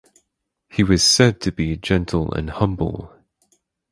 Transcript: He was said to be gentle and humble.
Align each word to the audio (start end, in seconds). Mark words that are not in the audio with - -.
He 0.71 0.83
was 0.83 1.03
said 1.03 1.39
to 1.41 1.51
be 1.51 1.77
gentle 1.77 2.33
and 2.33 2.49
humble. 2.49 3.13